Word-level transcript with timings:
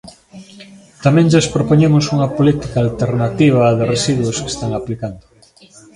Tamén 1.05 1.29
lles 1.31 1.47
propoñemos 1.55 2.05
unha 2.15 2.31
política 2.37 2.77
alternativa 2.85 3.69
á 3.69 3.71
de 3.79 3.85
residuos 3.93 4.37
que 4.41 4.51
están 4.53 4.71
aplicando. 4.75 5.23